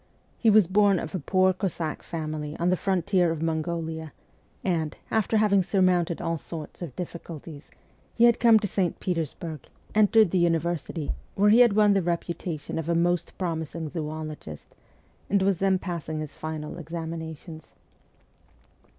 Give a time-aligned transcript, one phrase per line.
[0.39, 4.13] He was born of a poor Cossack farnily on the frontier of Mongolia,
[4.63, 7.69] and, after having surmounted all sorts of difficulties,
[8.15, 8.99] he had come to St.
[8.99, 14.73] Petersburg, entered the university, where he had won the reputation of a most promising zoologist,
[15.29, 17.75] and was then passing his final examinations.